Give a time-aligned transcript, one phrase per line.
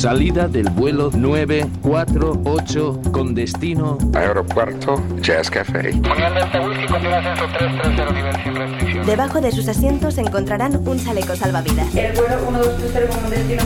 [0.00, 5.92] Salida del vuelo 948 con destino Aeropuerto Jazz Café.
[9.04, 11.94] Debajo de sus asientos encontrarán un chaleco salvavidas.
[11.94, 13.62] El vuelo 1230 con destino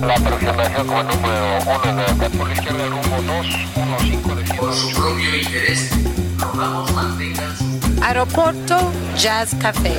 [0.00, 4.88] la La aproximación como número 1 de por la izquierda rumbo 215 de Por su
[4.94, 5.90] propio interés,
[6.38, 7.64] rogamos mantengan su
[8.02, 8.78] Aeropuerto
[9.18, 9.98] Jazz Café.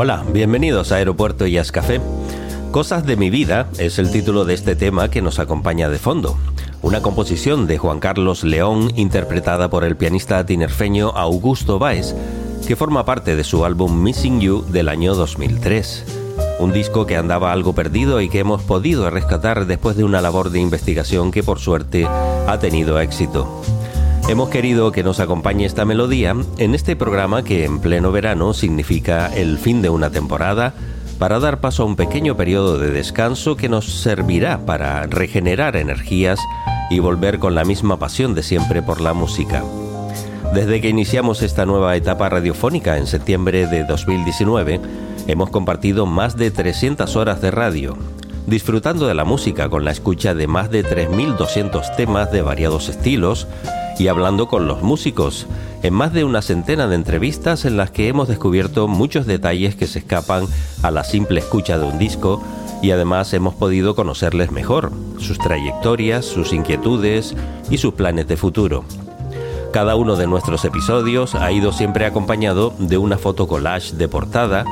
[0.00, 2.00] Hola, bienvenidos a Aeropuerto Jazz Café.
[2.70, 6.38] Cosas de mi vida es el título de este tema que nos acompaña de fondo.
[6.82, 12.14] Una composición de Juan Carlos León interpretada por el pianista tinerfeño Augusto Báez,
[12.68, 16.04] que forma parte de su álbum Missing You del año 2003.
[16.60, 20.50] Un disco que andaba algo perdido y que hemos podido rescatar después de una labor
[20.50, 23.62] de investigación que por suerte ha tenido éxito.
[24.28, 29.34] Hemos querido que nos acompañe esta melodía en este programa que en pleno verano significa
[29.34, 30.74] el fin de una temporada
[31.18, 36.38] para dar paso a un pequeño periodo de descanso que nos servirá para regenerar energías
[36.90, 39.64] y volver con la misma pasión de siempre por la música.
[40.52, 44.78] Desde que iniciamos esta nueva etapa radiofónica en septiembre de 2019,
[45.26, 47.96] hemos compartido más de 300 horas de radio,
[48.46, 53.46] disfrutando de la música con la escucha de más de 3.200 temas de variados estilos
[53.98, 55.46] y hablando con los músicos
[55.82, 59.86] en más de una centena de entrevistas en las que hemos descubierto muchos detalles que
[59.86, 60.46] se escapan
[60.82, 62.42] a la simple escucha de un disco
[62.82, 67.34] y además hemos podido conocerles mejor, sus trayectorias, sus inquietudes
[67.70, 68.84] y sus planes de futuro.
[69.72, 74.64] Cada uno de nuestros episodios ha ido siempre acompañado de una foto collage de portada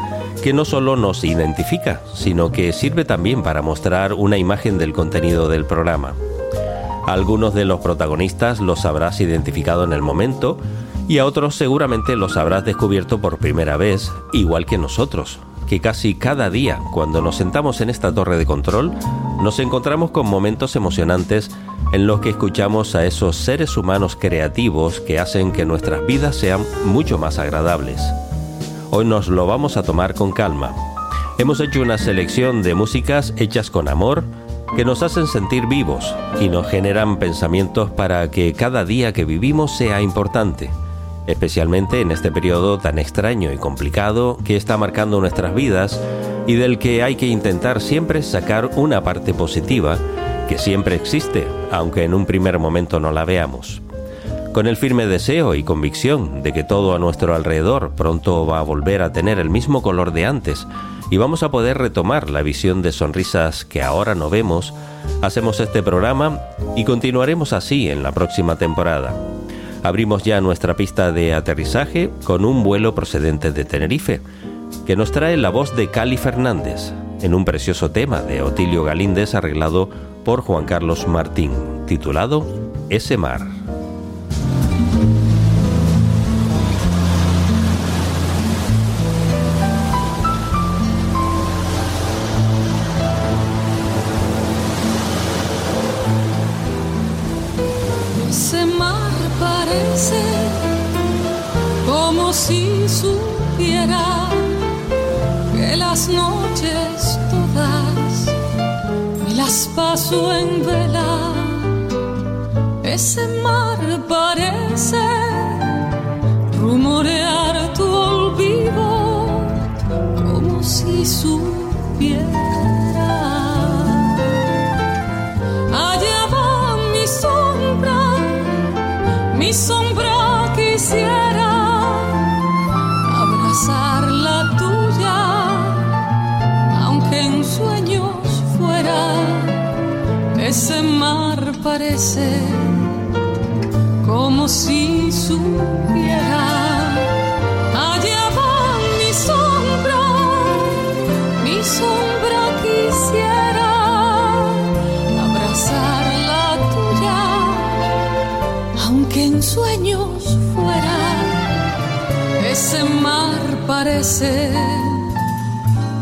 [0.43, 5.49] que no solo nos identifica, sino que sirve también para mostrar una imagen del contenido
[5.49, 6.15] del programa.
[7.07, 10.59] Algunos de los protagonistas los habrás identificado en el momento
[11.09, 16.17] y a otros seguramente los habrás descubierto por primera vez, igual que nosotros, que casi
[16.17, 18.93] cada día, cuando nos sentamos en esta torre de control,
[19.41, 21.51] nos encontramos con momentos emocionantes
[21.93, 26.65] en los que escuchamos a esos seres humanos creativos que hacen que nuestras vidas sean
[26.85, 28.03] mucho más agradables.
[28.91, 30.75] Hoy nos lo vamos a tomar con calma.
[31.39, 34.25] Hemos hecho una selección de músicas hechas con amor,
[34.75, 39.77] que nos hacen sentir vivos y nos generan pensamientos para que cada día que vivimos
[39.77, 40.71] sea importante,
[41.27, 46.01] especialmente en este periodo tan extraño y complicado que está marcando nuestras vidas
[46.47, 49.99] y del que hay que intentar siempre sacar una parte positiva
[50.49, 53.83] que siempre existe, aunque en un primer momento no la veamos.
[54.57, 58.63] Con el firme deseo y convicción de que todo a nuestro alrededor pronto va a
[58.63, 60.67] volver a tener el mismo color de antes,
[61.11, 64.73] y vamos a poder retomar la visión de sonrisas que ahora no vemos,
[65.21, 66.41] hacemos este programa
[66.75, 69.15] y continuaremos así en la próxima temporada.
[69.83, 74.23] Abrimos ya nuestra pista de aterrizaje con un vuelo procedente de Tenerife,
[74.87, 79.35] que nos trae la voz de Cali Fernández, en un precioso tema de Otilio Galíndez
[79.35, 79.91] arreglado
[80.25, 81.53] por Juan Carlos Martín,
[81.87, 82.47] titulado
[82.89, 83.56] Ese mar.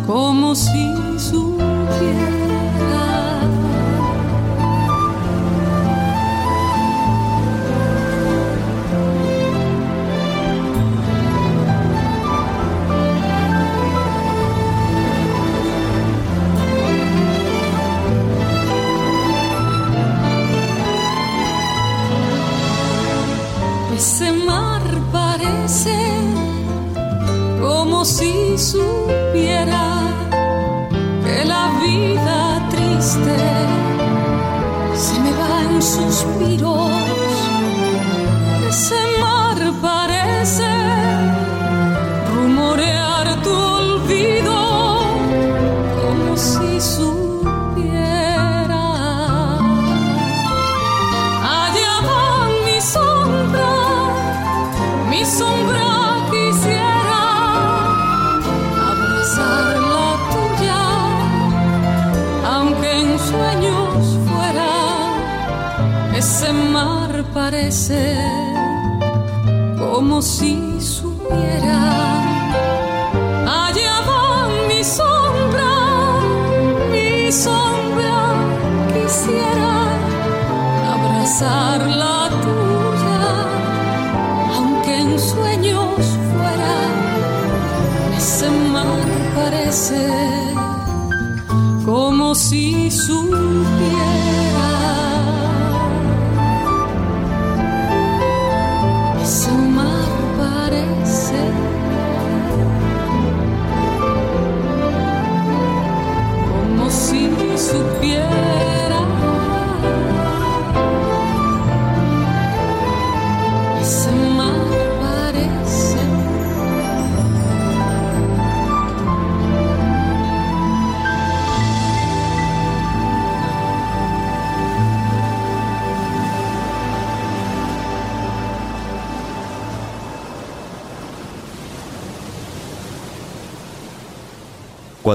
[0.07, 2.44] Como si supiera.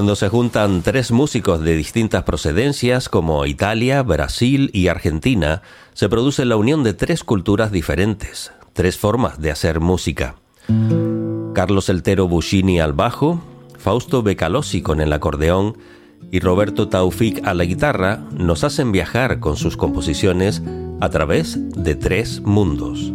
[0.00, 5.60] Cuando se juntan tres músicos de distintas procedencias como Italia, Brasil y Argentina,
[5.92, 10.36] se produce la unión de tres culturas diferentes, tres formas de hacer música.
[11.52, 13.42] Carlos Eltero Buscini al bajo,
[13.78, 15.76] Fausto Becalosi con el acordeón
[16.30, 20.62] y Roberto Taufik a la guitarra nos hacen viajar con sus composiciones
[21.02, 23.12] a través de tres mundos.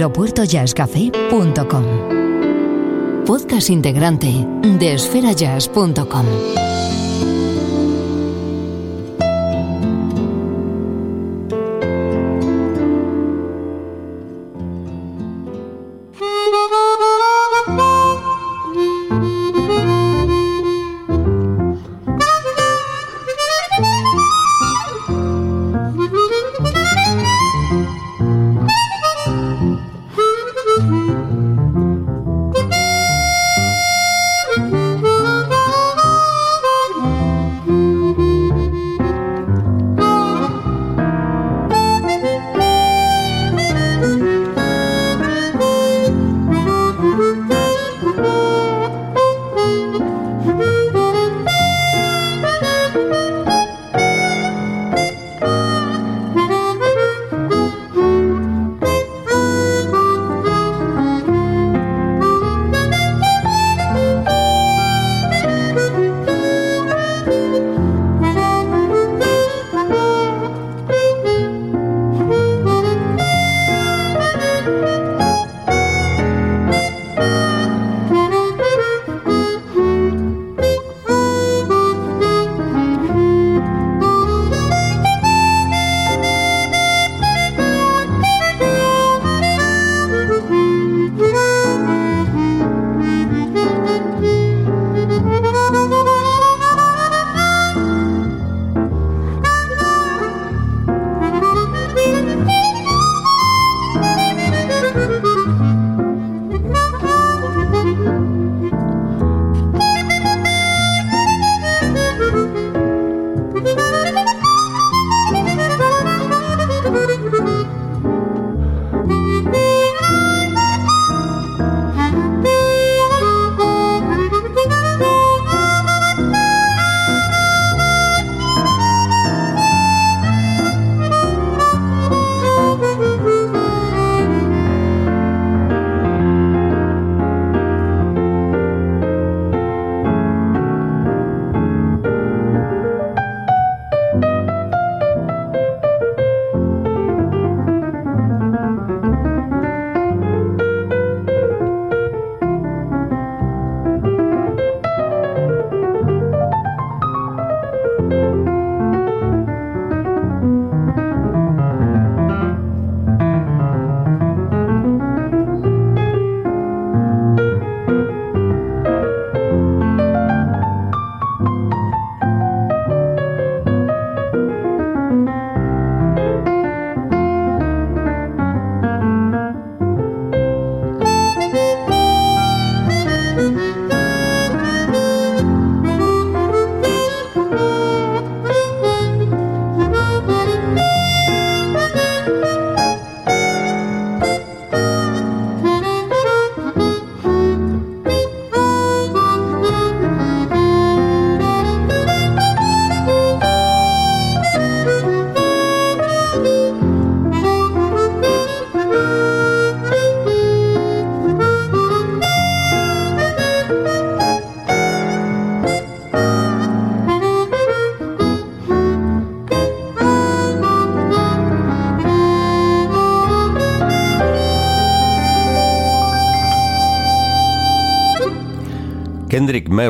[0.00, 1.84] aeropuertojazzcafé.com.
[3.26, 4.46] Podcast integrante
[4.78, 6.79] de esferajazz.com.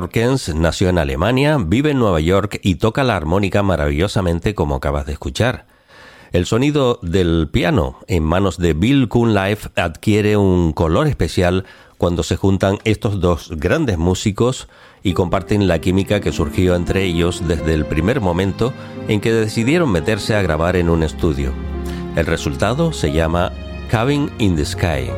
[0.01, 5.05] Merkens nació en Alemania, vive en Nueva York y toca la armónica maravillosamente como acabas
[5.05, 5.67] de escuchar.
[6.33, 11.67] El sonido del piano en manos de Bill Life adquiere un color especial
[11.99, 14.69] cuando se juntan estos dos grandes músicos
[15.03, 18.73] y comparten la química que surgió entre ellos desde el primer momento
[19.09, 21.53] en que decidieron meterse a grabar en un estudio.
[22.17, 23.53] El resultado se llama
[23.91, 25.11] Cabin in the Sky.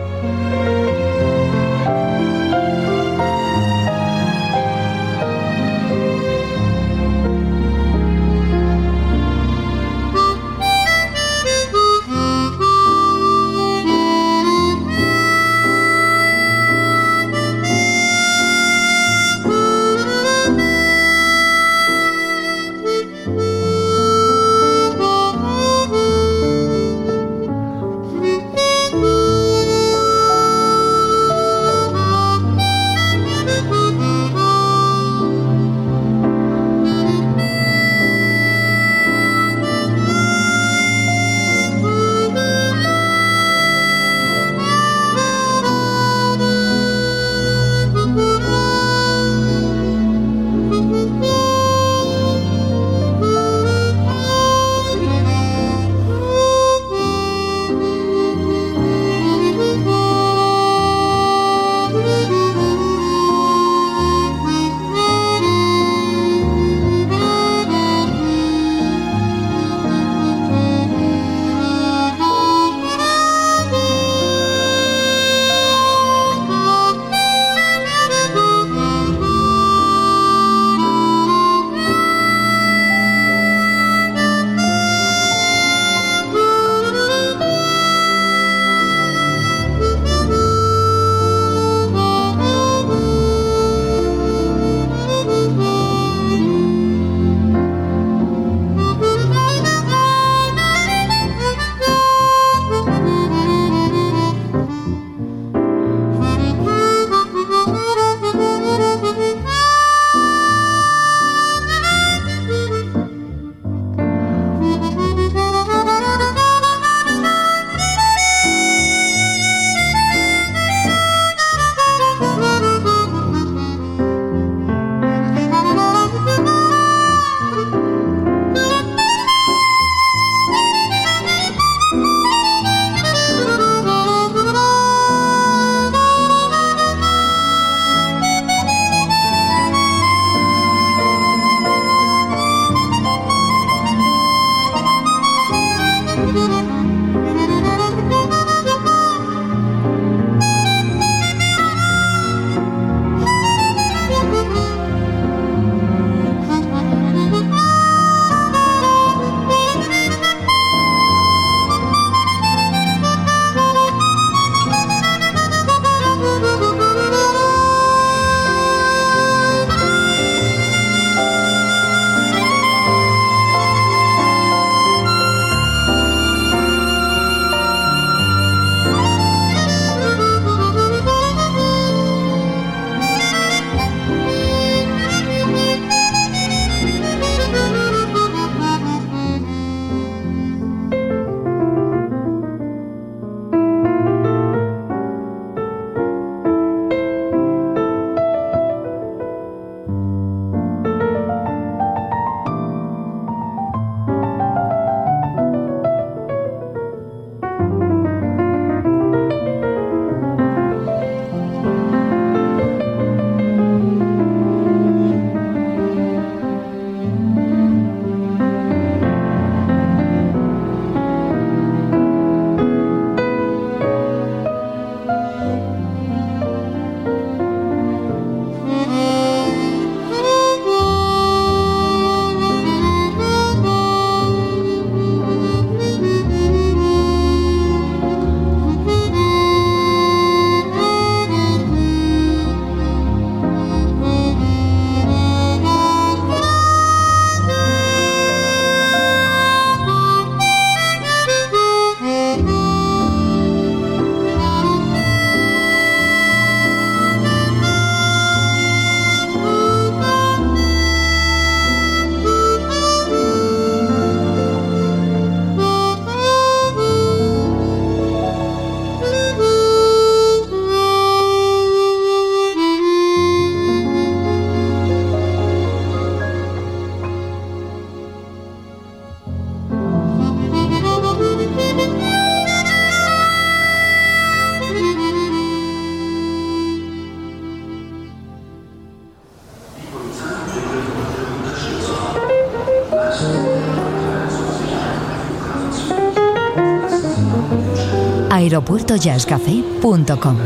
[298.52, 300.36] aeropuertojazzcafé.com.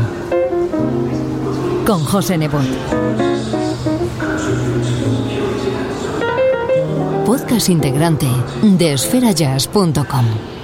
[1.85, 2.63] Con José Nebot.
[7.25, 8.27] Podcast integrante
[8.61, 10.56] de esferajazz.com.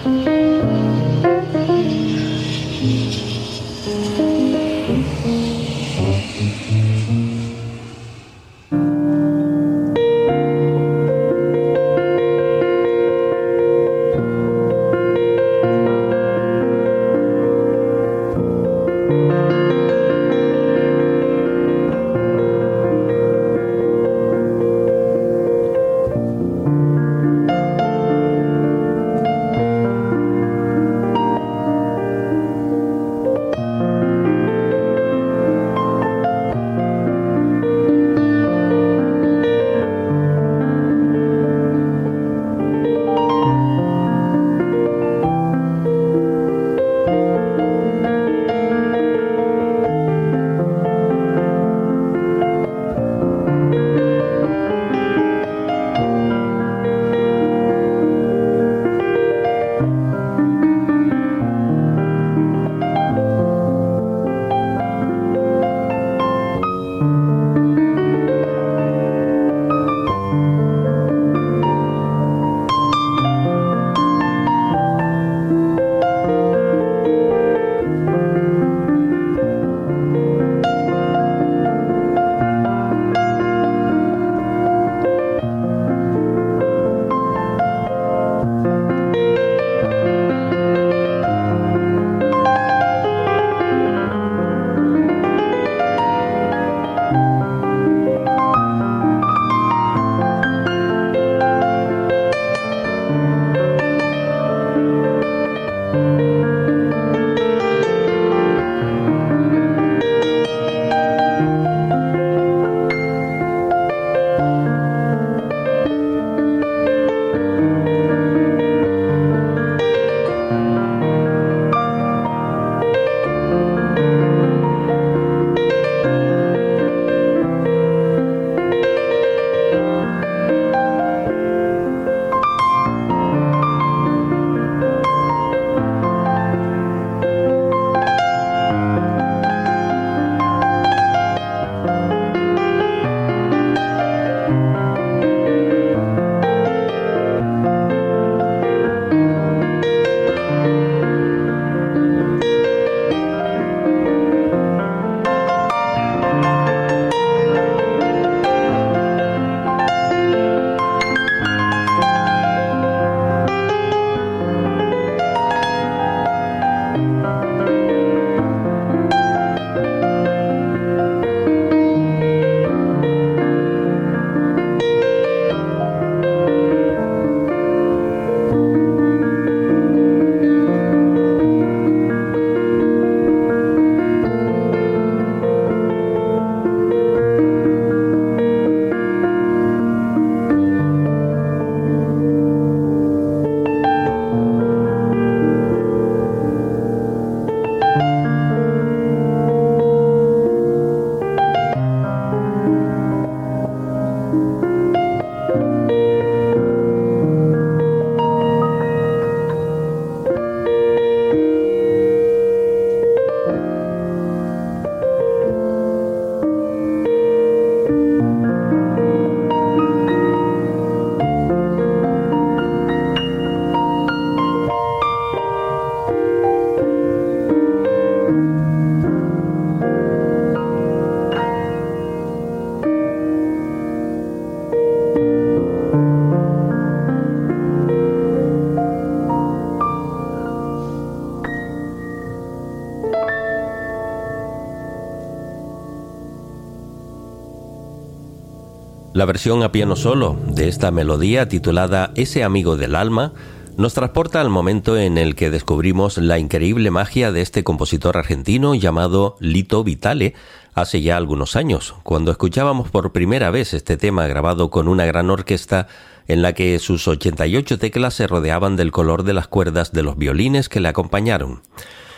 [249.24, 253.32] La versión a piano solo de esta melodía titulada Ese amigo del alma
[253.78, 258.76] nos transporta al momento en el que descubrimos la increíble magia de este compositor argentino
[258.76, 260.34] llamado Lito Vitale
[260.74, 265.30] hace ya algunos años, cuando escuchábamos por primera vez este tema grabado con una gran
[265.30, 265.88] orquesta
[266.28, 270.18] en la que sus 88 teclas se rodeaban del color de las cuerdas de los
[270.18, 271.62] violines que le acompañaron.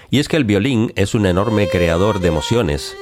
[0.10, 2.98] Y es que el violín es un enorme creador de emociones,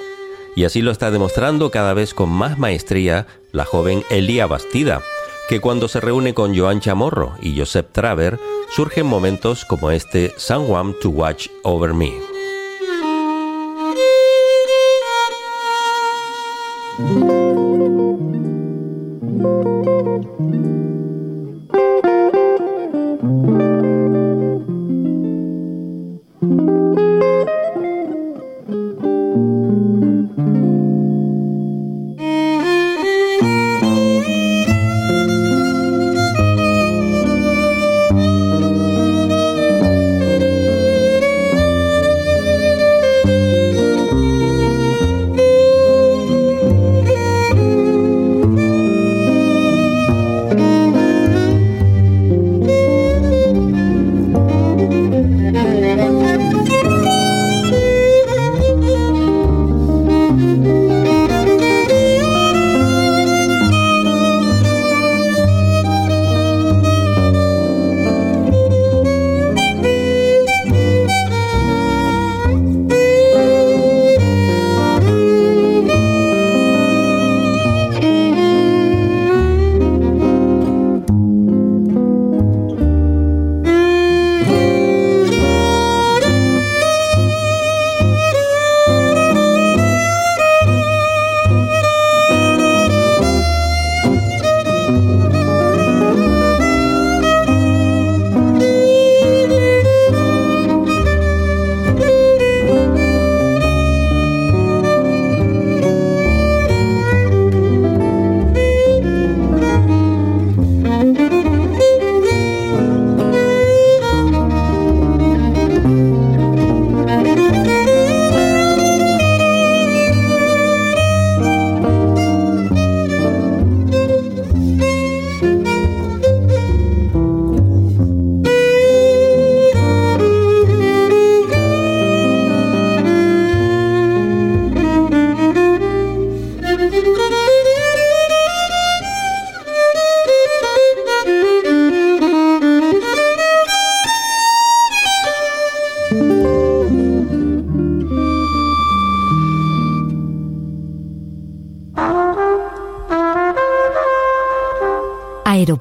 [0.55, 5.01] y así lo está demostrando cada vez con más maestría la joven Elia Bastida,
[5.49, 8.39] que cuando se reúne con Joan Chamorro y Josep Traver,
[8.69, 12.32] surgen momentos como este Someone to Watch Over Me.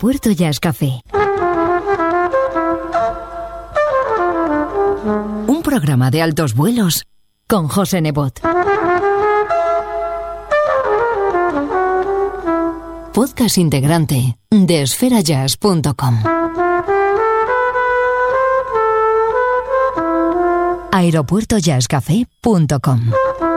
[0.02, 1.00] Aeropuerto Jazz Café.
[5.46, 7.04] Un programa de altos vuelos
[7.46, 8.40] con José Nebot.
[13.14, 16.24] Podcast integrante de esferajazz.com.
[20.90, 23.51] aeropuertojazzcafé.com.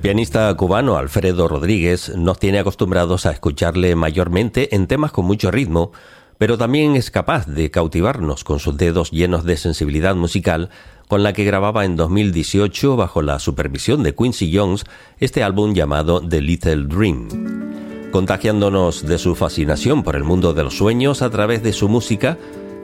[0.00, 5.50] El pianista cubano Alfredo Rodríguez nos tiene acostumbrados a escucharle mayormente en temas con mucho
[5.50, 5.92] ritmo,
[6.38, 10.70] pero también es capaz de cautivarnos con sus dedos llenos de sensibilidad musical,
[11.06, 14.84] con la que grababa en 2018 bajo la supervisión de Quincy Jones
[15.18, 18.08] este álbum llamado The Little Dream.
[18.10, 22.38] Contagiándonos de su fascinación por el mundo de los sueños a través de su música,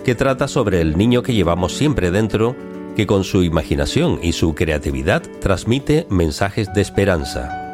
[0.05, 2.55] que trata sobre el niño que llevamos siempre dentro
[2.97, 7.66] que con su imaginación y su creatividad transmite mensajes de esperanza.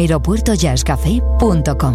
[0.00, 1.94] aeropuertojazzcafé.com.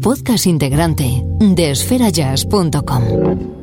[0.00, 3.53] Podcast integrante de esferajazz.com.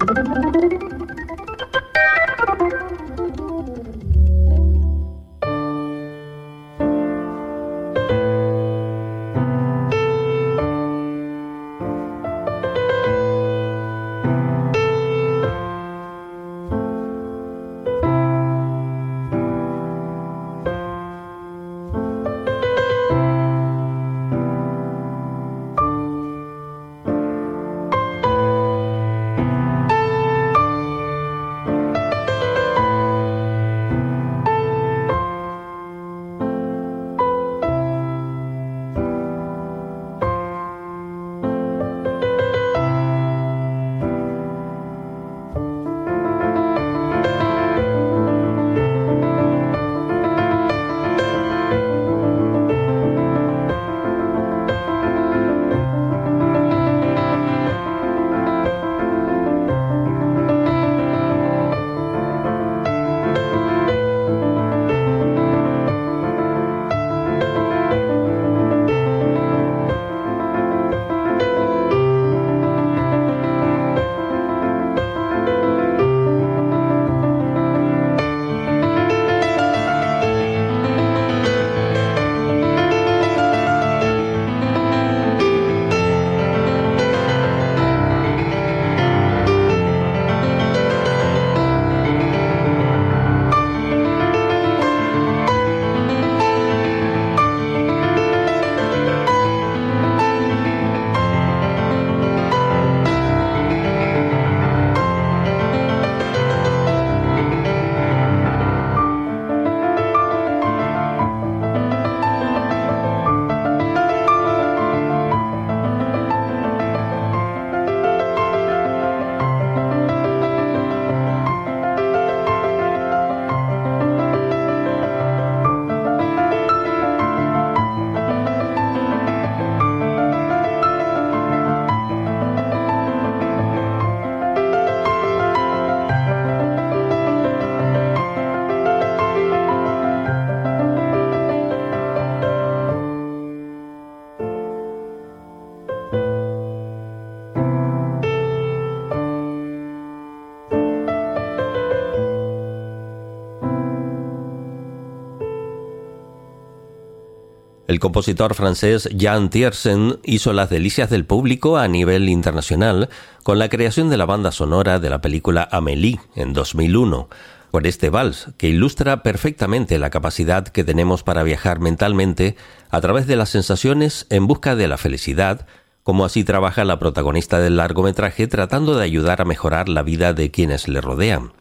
[157.92, 163.10] El compositor francés Jan Tiersen hizo las delicias del público a nivel internacional
[163.44, 167.28] con la creación de la banda sonora de la película Amélie en 2001,
[167.70, 172.56] con este vals que ilustra perfectamente la capacidad que tenemos para viajar mentalmente
[172.92, 175.68] a través de las sensaciones en busca de la felicidad,
[176.04, 180.50] como así trabaja la protagonista del largometraje tratando de ayudar a mejorar la vida de
[180.50, 181.52] quienes le rodean.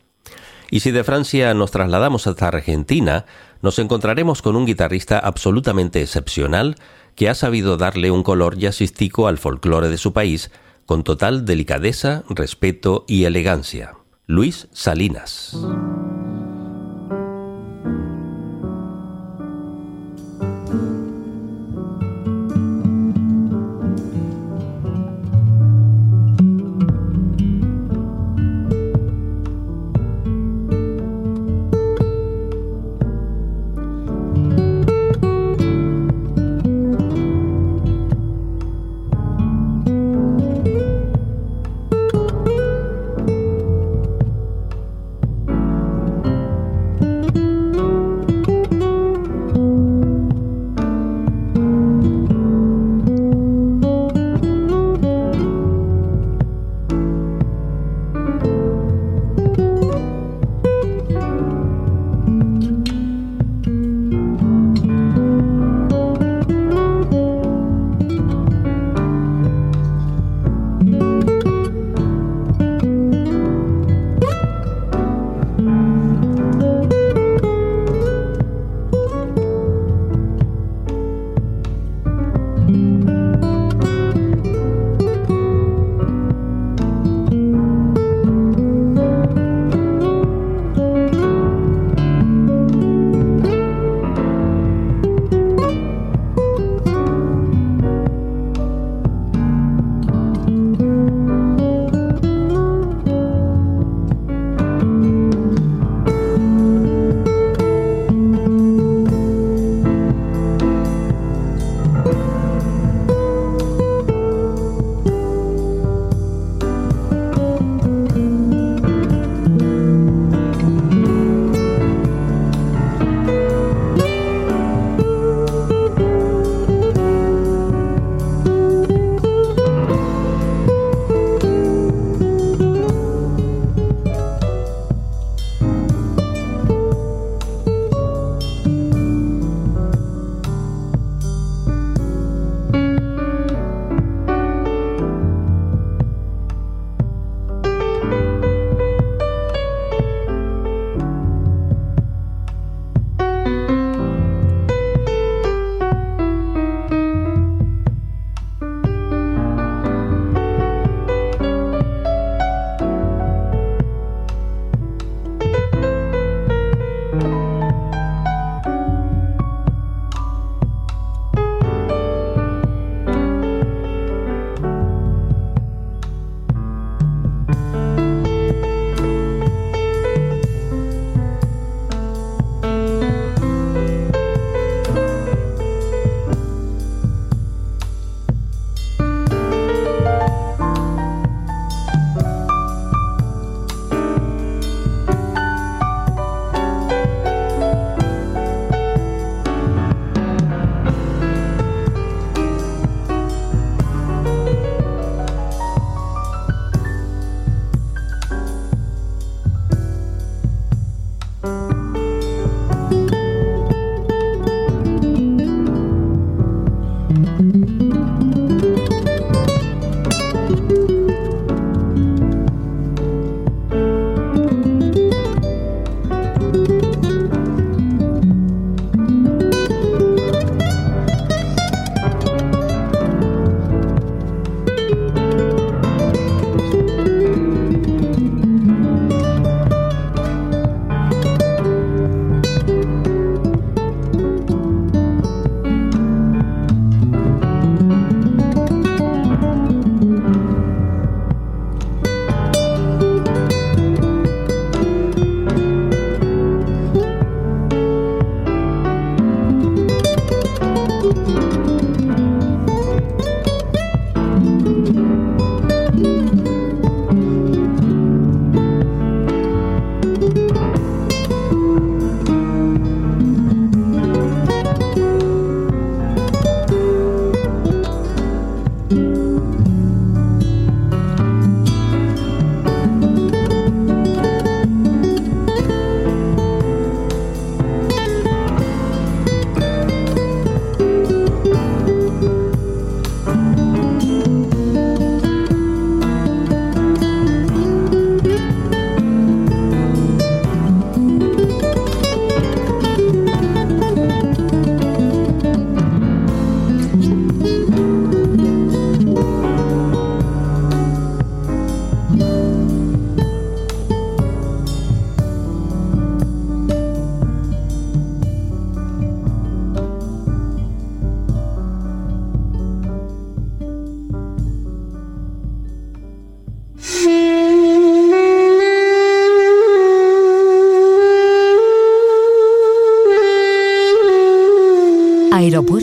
[0.70, 3.26] Y si de Francia nos trasladamos hasta Argentina,
[3.62, 6.76] nos encontraremos con un guitarrista absolutamente excepcional
[7.14, 10.50] que ha sabido darle un color jazzístico al folclore de su país
[10.86, 13.94] con total delicadeza, respeto y elegancia.
[14.26, 15.56] Luis Salinas.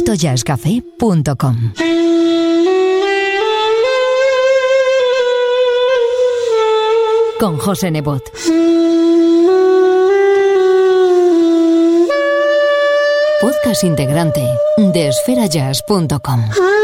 [0.07, 1.73] aeropuertojazzcafé.com
[7.39, 8.23] Con José Nebot.
[13.41, 14.41] Podcast integrante
[14.77, 16.76] de esferajazz.com.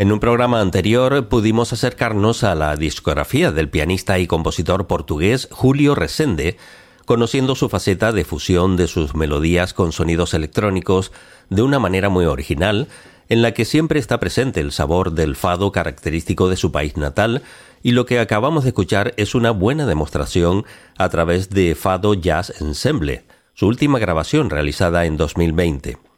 [0.00, 5.94] En un programa anterior pudimos acercarnos a la discografía del pianista y compositor portugués Julio
[5.94, 6.56] Resende,
[7.04, 11.12] conociendo su faceta de fusión de sus melodías con sonidos electrónicos
[11.50, 12.88] de una manera muy original,
[13.28, 17.42] en la que siempre está presente el sabor del fado característico de su país natal,
[17.82, 20.64] y lo que acabamos de escuchar es una buena demostración
[20.96, 26.09] a través de Fado Jazz Ensemble, su última grabación realizada en 2020.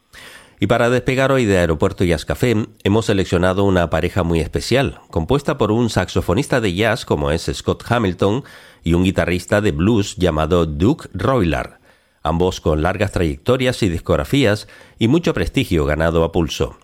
[0.63, 2.55] Y para despegar hoy de Aeropuerto Jazz Café,
[2.85, 7.83] hemos seleccionado una pareja muy especial, compuesta por un saxofonista de jazz como es Scott
[7.91, 8.45] Hamilton
[8.85, 11.81] y un guitarrista de blues llamado Duke Roylar,
[12.23, 14.69] ambos con largas trayectorias y discografías
[15.01, 16.77] y mucho prestigio ganado a pulso.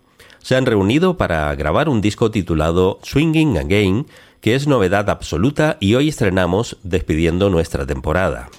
[0.42, 4.08] Se han reunido para grabar un disco titulado Swinging Again,
[4.40, 8.50] que es novedad absoluta y hoy estrenamos despidiendo nuestra temporada.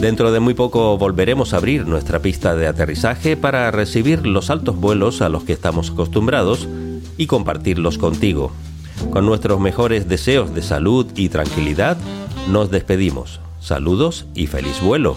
[0.00, 4.76] Dentro de muy poco volveremos a abrir nuestra pista de aterrizaje para recibir los altos
[4.76, 6.68] vuelos a los que estamos acostumbrados
[7.16, 8.52] y compartirlos contigo.
[9.10, 11.96] Con nuestros mejores deseos de salud y tranquilidad,
[12.50, 13.40] nos despedimos.
[13.58, 15.16] Saludos y feliz vuelo.